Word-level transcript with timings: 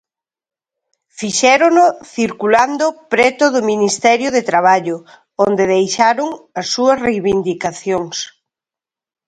Fixérono 1.19 1.85
circulando 2.15 2.85
preto 3.13 3.45
do 3.53 3.61
Ministerio 3.71 4.29
de 4.35 4.41
Traballo, 4.51 4.97
onde 5.45 5.63
deixaron 5.75 6.29
as 6.59 6.67
súas 6.73 6.97
reivindicacións. 7.07 8.15